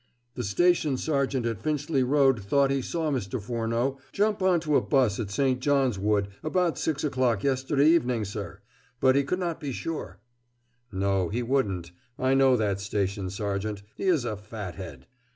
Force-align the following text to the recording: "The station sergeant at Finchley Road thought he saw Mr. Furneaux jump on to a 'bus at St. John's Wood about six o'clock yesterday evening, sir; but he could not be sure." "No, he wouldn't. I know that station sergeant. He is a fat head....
"The 0.33 0.43
station 0.43 0.97
sergeant 0.97 1.45
at 1.45 1.61
Finchley 1.61 2.01
Road 2.01 2.43
thought 2.43 2.71
he 2.71 2.81
saw 2.81 3.11
Mr. 3.11 3.39
Furneaux 3.39 3.99
jump 4.11 4.41
on 4.41 4.59
to 4.61 4.75
a 4.75 4.81
'bus 4.81 5.19
at 5.19 5.29
St. 5.29 5.59
John's 5.59 5.99
Wood 5.99 6.29
about 6.41 6.79
six 6.79 7.03
o'clock 7.03 7.43
yesterday 7.43 7.85
evening, 7.89 8.25
sir; 8.25 8.61
but 8.99 9.15
he 9.15 9.23
could 9.23 9.37
not 9.37 9.59
be 9.59 9.71
sure." 9.71 10.19
"No, 10.91 11.29
he 11.29 11.43
wouldn't. 11.43 11.91
I 12.17 12.33
know 12.33 12.57
that 12.57 12.79
station 12.79 13.29
sergeant. 13.29 13.83
He 13.95 14.05
is 14.05 14.25
a 14.25 14.35
fat 14.35 14.73
head.... 14.73 15.05